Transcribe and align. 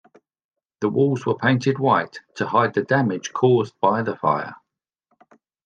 The 0.79 0.89
walls 0.89 1.27
were 1.27 1.37
painted 1.37 1.77
white 1.77 2.21
to 2.37 2.47
hide 2.47 2.73
the 2.73 2.81
damage 2.81 3.33
caused 3.33 3.79
by 3.79 4.01
the 4.01 4.15
fire. 4.15 4.55